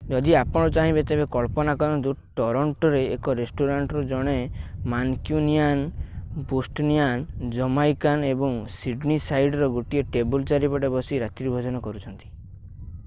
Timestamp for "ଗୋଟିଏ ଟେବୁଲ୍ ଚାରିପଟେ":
9.77-10.91